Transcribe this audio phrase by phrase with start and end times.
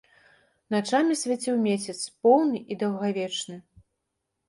[0.75, 3.63] Начамі свяціў месяц, поўны і даўгавечны.